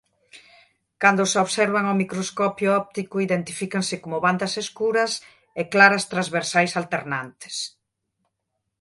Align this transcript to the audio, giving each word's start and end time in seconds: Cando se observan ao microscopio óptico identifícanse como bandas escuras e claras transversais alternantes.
Cando 1.01 1.23
se 1.31 1.37
observan 1.45 1.85
ao 1.87 1.99
microscopio 2.01 2.69
óptico 2.81 3.15
identifícanse 3.27 3.95
como 4.03 4.23
bandas 4.25 4.53
escuras 4.63 5.11
e 5.59 5.61
claras 5.73 6.07
transversais 6.13 6.71
alternantes. 6.81 7.55